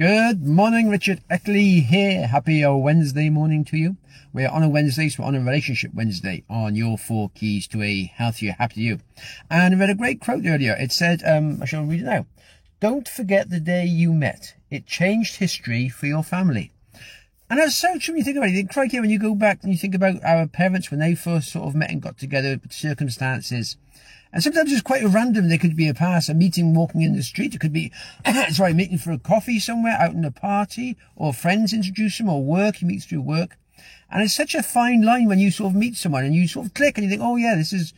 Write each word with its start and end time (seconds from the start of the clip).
Good 0.00 0.46
morning, 0.46 0.88
Richard 0.88 1.20
Eckley 1.28 1.84
here. 1.84 2.26
Happy 2.26 2.64
Wednesday 2.64 3.28
morning 3.28 3.66
to 3.66 3.76
you. 3.76 3.98
We're 4.32 4.48
on 4.48 4.62
a 4.62 4.68
Wednesday, 4.70 5.10
so 5.10 5.22
we're 5.22 5.26
on 5.26 5.34
a 5.34 5.40
relationship 5.40 5.92
Wednesday 5.92 6.42
on 6.48 6.74
your 6.74 6.96
four 6.96 7.28
keys 7.34 7.66
to 7.66 7.82
a 7.82 8.04
healthier, 8.04 8.56
happier 8.58 8.82
you. 8.82 9.00
And 9.50 9.74
I 9.74 9.78
read 9.78 9.90
a 9.90 9.94
great 9.94 10.22
quote 10.22 10.46
earlier. 10.46 10.74
It 10.80 10.92
said, 10.92 11.22
um, 11.26 11.58
I 11.60 11.66
shall 11.66 11.84
read 11.84 12.00
it 12.00 12.04
now. 12.04 12.24
Don't 12.80 13.06
forget 13.06 13.50
the 13.50 13.60
day 13.60 13.84
you 13.84 14.14
met. 14.14 14.54
It 14.70 14.86
changed 14.86 15.36
history 15.36 15.90
for 15.90 16.06
your 16.06 16.22
family. 16.22 16.72
And 17.50 17.58
that's 17.58 17.76
so 17.76 17.98
true 17.98 18.12
when 18.12 18.18
you 18.18 18.24
think 18.24 18.36
about 18.36 18.48
it. 18.48 18.52
You 18.52 18.58
think, 18.58 18.72
crikey, 18.72 19.00
when 19.00 19.10
you 19.10 19.18
go 19.18 19.34
back 19.34 19.64
and 19.64 19.72
you 19.72 19.78
think 19.78 19.96
about 19.96 20.22
our 20.24 20.46
parents 20.46 20.90
when 20.90 21.00
they 21.00 21.16
first 21.16 21.50
sort 21.50 21.66
of 21.66 21.74
met 21.74 21.90
and 21.90 22.00
got 22.00 22.16
together, 22.16 22.60
circumstances, 22.70 23.76
and 24.32 24.42
sometimes 24.42 24.70
it's 24.70 24.82
quite 24.82 25.02
random. 25.02 25.48
There 25.48 25.58
could 25.58 25.76
be 25.76 25.88
a 25.88 25.94
pass, 25.94 26.28
a 26.28 26.34
meeting 26.34 26.74
walking 26.74 27.02
in 27.02 27.16
the 27.16 27.22
street. 27.24 27.54
It 27.54 27.60
could 27.60 27.72
be, 27.72 27.90
sorry, 28.52 28.72
meeting 28.72 28.98
for 28.98 29.10
a 29.10 29.18
coffee 29.18 29.58
somewhere 29.58 29.96
out 29.98 30.14
in 30.14 30.24
a 30.24 30.30
party 30.30 30.96
or 31.16 31.34
friends 31.34 31.72
introduce 31.72 32.18
them 32.18 32.28
or 32.28 32.44
work. 32.44 32.80
You 32.80 32.86
meet 32.86 33.02
through 33.02 33.22
work. 33.22 33.58
And 34.10 34.22
it's 34.22 34.34
such 34.34 34.54
a 34.54 34.62
fine 34.62 35.02
line 35.02 35.26
when 35.26 35.40
you 35.40 35.50
sort 35.50 35.70
of 35.70 35.76
meet 35.76 35.96
someone 35.96 36.24
and 36.24 36.34
you 36.34 36.46
sort 36.46 36.66
of 36.66 36.74
click 36.74 36.96
and 36.96 37.04
you 37.04 37.10
think, 37.10 37.22
oh 37.22 37.36
yeah, 37.36 37.56
this 37.56 37.72
is, 37.72 37.92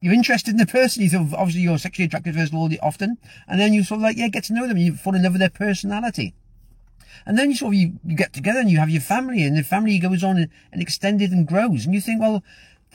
you're 0.00 0.14
interested 0.14 0.52
in 0.52 0.56
the 0.56 0.66
person. 0.66 1.02
You 1.02 1.10
sort 1.10 1.22
of, 1.22 1.34
obviously 1.34 1.62
you're 1.62 1.78
sexually 1.78 2.06
attracted 2.06 2.34
to 2.34 2.68
the 2.68 2.80
often. 2.80 3.18
And 3.46 3.60
then 3.60 3.74
you 3.74 3.84
sort 3.84 3.98
of 3.98 4.02
like, 4.02 4.16
yeah, 4.16 4.28
get 4.28 4.44
to 4.44 4.54
know 4.54 4.66
them 4.66 4.78
and 4.78 4.86
you 4.86 4.94
fall 4.94 5.14
in 5.14 5.24
love 5.24 5.32
with 5.32 5.40
their 5.40 5.50
personality. 5.50 6.34
And 7.24 7.38
then 7.38 7.50
you 7.50 7.56
sort 7.56 7.74
of, 7.74 7.80
you, 7.80 7.98
you 8.04 8.16
get 8.16 8.32
together 8.32 8.60
and 8.60 8.70
you 8.70 8.78
have 8.78 8.90
your 8.90 9.00
family 9.00 9.42
and 9.44 9.56
the 9.56 9.62
family 9.62 9.98
goes 9.98 10.22
on 10.22 10.36
and, 10.36 10.50
and 10.72 10.82
extended 10.82 11.30
and 11.30 11.46
grows. 11.46 11.86
And 11.86 11.94
you 11.94 12.00
think, 12.00 12.20
well, 12.20 12.42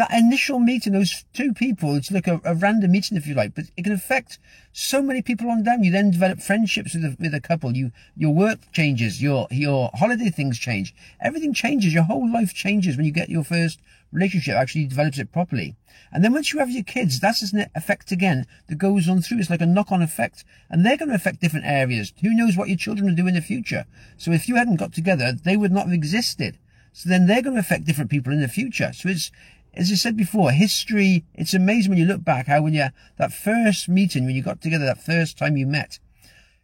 that 0.00 0.18
initial 0.18 0.58
meeting, 0.58 0.94
those 0.94 1.26
two 1.34 1.52
people, 1.52 1.94
it's 1.94 2.10
like 2.10 2.26
a, 2.26 2.40
a, 2.42 2.54
random 2.54 2.90
meeting, 2.90 3.18
if 3.18 3.26
you 3.26 3.34
like, 3.34 3.54
but 3.54 3.66
it 3.76 3.82
can 3.82 3.92
affect 3.92 4.38
so 4.72 5.02
many 5.02 5.20
people 5.20 5.50
on 5.50 5.62
down. 5.62 5.84
You 5.84 5.92
then 5.92 6.10
develop 6.10 6.40
friendships 6.40 6.94
with 6.94 7.04
a, 7.04 7.16
with 7.20 7.34
a 7.34 7.40
couple. 7.40 7.76
You, 7.76 7.92
your 8.16 8.32
work 8.32 8.60
changes, 8.72 9.20
your, 9.20 9.46
your 9.50 9.90
holiday 9.92 10.30
things 10.30 10.58
change. 10.58 10.94
Everything 11.20 11.52
changes. 11.52 11.92
Your 11.92 12.04
whole 12.04 12.32
life 12.32 12.54
changes 12.54 12.96
when 12.96 13.04
you 13.04 13.12
get 13.12 13.28
your 13.28 13.44
first 13.44 13.78
relationship 14.10 14.54
actually 14.54 14.86
develops 14.86 15.18
it 15.18 15.32
properly. 15.32 15.76
And 16.10 16.24
then 16.24 16.32
once 16.32 16.50
you 16.50 16.60
have 16.60 16.70
your 16.70 16.82
kids, 16.82 17.20
that's 17.20 17.52
an 17.52 17.66
effect 17.74 18.10
again 18.10 18.46
that 18.68 18.78
goes 18.78 19.06
on 19.06 19.20
through. 19.20 19.40
It's 19.40 19.50
like 19.50 19.60
a 19.60 19.66
knock-on 19.66 20.00
effect 20.00 20.44
and 20.70 20.82
they're 20.82 20.96
going 20.96 21.10
to 21.10 21.14
affect 21.14 21.42
different 21.42 21.66
areas. 21.66 22.14
Who 22.22 22.34
knows 22.34 22.56
what 22.56 22.68
your 22.68 22.78
children 22.78 23.06
will 23.06 23.16
do 23.16 23.26
in 23.26 23.34
the 23.34 23.42
future? 23.42 23.84
So 24.16 24.32
if 24.32 24.48
you 24.48 24.56
hadn't 24.56 24.76
got 24.76 24.94
together, 24.94 25.34
they 25.34 25.58
would 25.58 25.72
not 25.72 25.84
have 25.84 25.92
existed. 25.92 26.56
So 26.94 27.08
then 27.08 27.26
they're 27.26 27.42
going 27.42 27.54
to 27.54 27.60
affect 27.60 27.84
different 27.84 28.10
people 28.10 28.32
in 28.32 28.40
the 28.40 28.48
future. 28.48 28.92
So 28.92 29.10
it's, 29.10 29.30
as 29.74 29.90
I 29.92 29.94
said 29.94 30.16
before, 30.16 30.50
history, 30.50 31.24
it's 31.34 31.54
amazing 31.54 31.90
when 31.90 31.98
you 31.98 32.06
look 32.06 32.24
back 32.24 32.46
how 32.46 32.62
when 32.62 32.74
you, 32.74 32.88
that 33.18 33.32
first 33.32 33.88
meeting, 33.88 34.24
when 34.24 34.34
you 34.34 34.42
got 34.42 34.60
together, 34.60 34.84
that 34.84 35.02
first 35.02 35.38
time 35.38 35.56
you 35.56 35.66
met, 35.66 35.98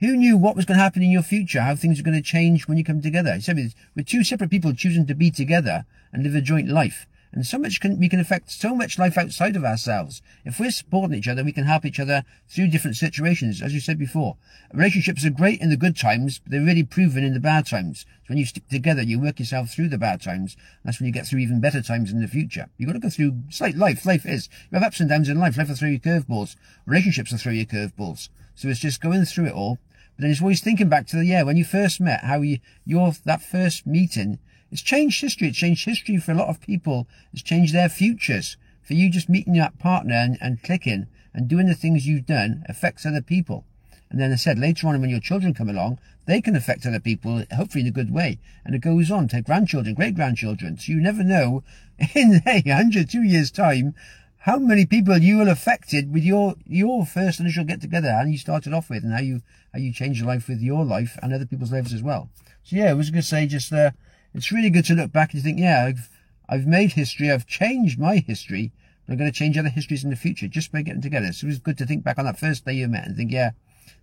who 0.00 0.16
knew 0.16 0.36
what 0.36 0.56
was 0.56 0.64
going 0.64 0.78
to 0.78 0.82
happen 0.82 1.02
in 1.02 1.10
your 1.10 1.22
future, 1.22 1.60
how 1.60 1.74
things 1.74 1.98
are 1.98 2.04
going 2.04 2.16
to 2.16 2.22
change 2.22 2.66
when 2.66 2.78
you 2.78 2.84
come 2.84 3.02
together? 3.02 3.34
You 3.34 3.40
said 3.40 3.74
with 3.94 4.06
two 4.06 4.24
separate 4.24 4.50
people 4.50 4.72
choosing 4.72 5.06
to 5.06 5.14
be 5.14 5.30
together 5.30 5.86
and 6.12 6.22
live 6.22 6.34
a 6.34 6.40
joint 6.40 6.68
life. 6.68 7.06
And 7.32 7.44
so 7.44 7.58
much 7.58 7.80
can, 7.80 7.98
we 7.98 8.08
can 8.08 8.20
affect 8.20 8.50
so 8.50 8.74
much 8.74 8.98
life 8.98 9.18
outside 9.18 9.54
of 9.54 9.64
ourselves. 9.64 10.22
If 10.44 10.58
we're 10.58 10.70
supporting 10.70 11.16
each 11.16 11.28
other, 11.28 11.44
we 11.44 11.52
can 11.52 11.64
help 11.64 11.84
each 11.84 12.00
other 12.00 12.24
through 12.48 12.68
different 12.68 12.96
situations, 12.96 13.60
as 13.60 13.74
you 13.74 13.80
said 13.80 13.98
before. 13.98 14.36
Relationships 14.72 15.24
are 15.26 15.30
great 15.30 15.60
in 15.60 15.68
the 15.68 15.76
good 15.76 15.96
times, 15.96 16.38
but 16.38 16.52
they're 16.52 16.64
really 16.64 16.84
proven 16.84 17.24
in 17.24 17.34
the 17.34 17.40
bad 17.40 17.66
times. 17.66 18.00
So 18.00 18.28
when 18.28 18.38
you 18.38 18.46
stick 18.46 18.68
together, 18.68 19.02
you 19.02 19.20
work 19.20 19.38
yourself 19.38 19.70
through 19.70 19.88
the 19.88 19.98
bad 19.98 20.22
times. 20.22 20.56
That's 20.84 21.00
when 21.00 21.06
you 21.06 21.12
get 21.12 21.26
through 21.26 21.40
even 21.40 21.60
better 21.60 21.82
times 21.82 22.10
in 22.10 22.20
the 22.20 22.28
future. 22.28 22.68
You've 22.78 22.88
got 22.88 22.94
to 22.94 22.98
go 22.98 23.10
through, 23.10 23.42
life. 23.76 24.06
Life 24.06 24.26
is. 24.26 24.48
You 24.70 24.78
have 24.78 24.86
ups 24.86 25.00
and 25.00 25.08
downs 25.08 25.28
in 25.28 25.38
life. 25.38 25.58
Life 25.58 25.68
will 25.68 25.76
throw 25.76 25.88
you 25.88 26.00
curveballs. 26.00 26.56
Relationships 26.86 27.30
will 27.30 27.38
throw 27.38 27.52
you 27.52 27.66
curveballs. 27.66 28.30
So 28.54 28.68
it's 28.68 28.80
just 28.80 29.02
going 29.02 29.24
through 29.26 29.46
it 29.46 29.54
all. 29.54 29.78
But 30.16 30.22
then 30.22 30.30
it's 30.30 30.40
always 30.40 30.60
thinking 30.60 30.88
back 30.88 31.06
to 31.08 31.16
the, 31.16 31.26
yeah, 31.26 31.44
when 31.44 31.56
you 31.56 31.64
first 31.64 32.00
met, 32.00 32.24
how 32.24 32.40
you, 32.40 32.58
your, 32.84 33.12
that 33.24 33.40
first 33.40 33.86
meeting, 33.86 34.40
it's 34.70 34.82
changed 34.82 35.20
history. 35.20 35.48
It's 35.48 35.58
changed 35.58 35.84
history 35.84 36.18
for 36.18 36.32
a 36.32 36.36
lot 36.36 36.48
of 36.48 36.60
people. 36.60 37.06
It's 37.32 37.42
changed 37.42 37.74
their 37.74 37.88
futures. 37.88 38.56
For 38.82 38.94
you 38.94 39.10
just 39.10 39.28
meeting 39.28 39.54
that 39.54 39.78
partner 39.78 40.14
and, 40.14 40.38
and 40.40 40.62
clicking 40.62 41.06
and 41.34 41.48
doing 41.48 41.66
the 41.66 41.74
things 41.74 42.06
you've 42.06 42.26
done 42.26 42.64
affects 42.68 43.06
other 43.06 43.22
people. 43.22 43.64
And 44.10 44.20
then 44.20 44.32
I 44.32 44.36
said 44.36 44.58
later 44.58 44.88
on 44.88 45.00
when 45.00 45.10
your 45.10 45.20
children 45.20 45.52
come 45.52 45.68
along, 45.68 45.98
they 46.26 46.40
can 46.40 46.56
affect 46.56 46.86
other 46.86 47.00
people, 47.00 47.44
hopefully 47.54 47.82
in 47.82 47.88
a 47.88 47.92
good 47.92 48.12
way. 48.12 48.38
And 48.64 48.74
it 48.74 48.80
goes 48.80 49.10
on 49.10 49.28
to 49.28 49.42
grandchildren, 49.42 49.94
great 49.94 50.14
grandchildren. 50.14 50.78
So 50.78 50.92
you 50.92 51.00
never 51.00 51.22
know 51.22 51.62
in 52.14 52.42
a 52.46 52.60
hundred, 52.70 53.10
two 53.10 53.22
years 53.22 53.50
time, 53.50 53.94
how 54.38 54.58
many 54.58 54.86
people 54.86 55.18
you 55.18 55.38
will 55.38 55.48
affected 55.48 56.12
with 56.12 56.22
your, 56.22 56.54
your 56.66 57.04
first 57.04 57.40
initial 57.40 57.64
get 57.64 57.80
together 57.80 58.08
and 58.08 58.32
you 58.32 58.38
started 58.38 58.72
off 58.72 58.88
with 58.88 59.04
and 59.04 59.12
how 59.12 59.20
you, 59.20 59.42
how 59.72 59.78
you 59.78 59.92
change 59.92 60.18
your 60.18 60.28
life 60.28 60.48
with 60.48 60.60
your 60.60 60.84
life 60.84 61.18
and 61.22 61.34
other 61.34 61.46
people's 61.46 61.72
lives 61.72 61.92
as 61.92 62.02
well. 62.02 62.30
So 62.62 62.76
yeah, 62.76 62.90
I 62.90 62.94
was 62.94 63.10
going 63.10 63.20
to 63.20 63.28
say 63.28 63.46
just, 63.46 63.72
uh, 63.72 63.90
it's 64.34 64.52
really 64.52 64.70
good 64.70 64.84
to 64.86 64.94
look 64.94 65.12
back 65.12 65.32
and 65.32 65.42
think, 65.42 65.58
yeah, 65.58 65.84
I've, 65.84 66.08
I've 66.48 66.66
made 66.66 66.92
history, 66.92 67.30
I've 67.30 67.46
changed 67.46 67.98
my 67.98 68.16
history, 68.16 68.72
but 69.06 69.12
I'm 69.12 69.18
going 69.18 69.30
to 69.30 69.36
change 69.36 69.56
other 69.56 69.68
histories 69.68 70.04
in 70.04 70.10
the 70.10 70.16
future 70.16 70.48
just 70.48 70.72
by 70.72 70.82
getting 70.82 71.02
together. 71.02 71.32
So 71.32 71.46
it 71.46 71.50
was 71.50 71.58
good 71.58 71.78
to 71.78 71.86
think 71.86 72.04
back 72.04 72.18
on 72.18 72.24
that 72.24 72.38
first 72.38 72.64
day 72.64 72.74
you 72.74 72.88
met 72.88 73.06
and 73.06 73.16
think, 73.16 73.32
yeah, 73.32 73.52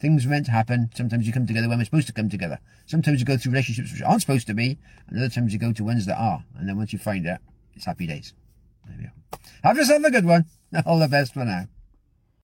things 0.00 0.26
meant 0.26 0.46
to 0.46 0.52
happen. 0.52 0.90
Sometimes 0.94 1.26
you 1.26 1.32
come 1.32 1.46
together 1.46 1.68
when 1.68 1.78
we're 1.78 1.84
supposed 1.84 2.06
to 2.08 2.12
come 2.12 2.28
together. 2.28 2.58
Sometimes 2.86 3.20
you 3.20 3.26
go 3.26 3.36
through 3.36 3.52
relationships 3.52 3.92
which 3.92 4.02
aren't 4.02 4.20
supposed 4.20 4.46
to 4.46 4.54
be, 4.54 4.78
and 5.08 5.18
other 5.18 5.28
times 5.28 5.52
you 5.52 5.58
go 5.58 5.72
to 5.72 5.84
ones 5.84 6.06
that 6.06 6.18
are. 6.18 6.44
And 6.58 6.68
then 6.68 6.76
once 6.76 6.92
you 6.92 6.98
find 6.98 7.26
it, 7.26 7.38
it's 7.74 7.84
happy 7.84 8.06
days. 8.06 8.32
There 8.86 8.96
we. 8.98 9.38
Have 9.62 9.76
yourself 9.76 10.04
a 10.04 10.10
good 10.10 10.24
one. 10.24 10.46
All 10.86 10.98
the 10.98 11.08
best 11.08 11.34
for 11.34 11.44
now. 11.44 11.66